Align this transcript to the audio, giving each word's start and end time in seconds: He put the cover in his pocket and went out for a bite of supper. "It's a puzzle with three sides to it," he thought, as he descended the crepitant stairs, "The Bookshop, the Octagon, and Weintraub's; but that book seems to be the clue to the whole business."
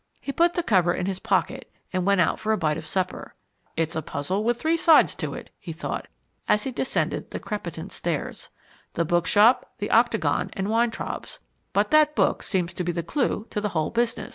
He 0.19 0.31
put 0.31 0.55
the 0.55 0.63
cover 0.63 0.95
in 0.95 1.05
his 1.05 1.19
pocket 1.19 1.71
and 1.93 2.07
went 2.07 2.21
out 2.21 2.39
for 2.39 2.51
a 2.51 2.57
bite 2.57 2.75
of 2.79 2.87
supper. 2.87 3.35
"It's 3.77 3.95
a 3.95 4.01
puzzle 4.01 4.43
with 4.43 4.57
three 4.59 4.75
sides 4.75 5.13
to 5.17 5.35
it," 5.35 5.51
he 5.59 5.71
thought, 5.71 6.07
as 6.49 6.63
he 6.63 6.71
descended 6.71 7.29
the 7.29 7.39
crepitant 7.39 7.91
stairs, 7.91 8.49
"The 8.95 9.05
Bookshop, 9.05 9.73
the 9.77 9.91
Octagon, 9.91 10.49
and 10.53 10.69
Weintraub's; 10.71 11.37
but 11.71 11.91
that 11.91 12.15
book 12.15 12.41
seems 12.41 12.73
to 12.73 12.83
be 12.83 12.91
the 12.91 13.03
clue 13.03 13.45
to 13.51 13.61
the 13.61 13.69
whole 13.77 13.91
business." 13.91 14.29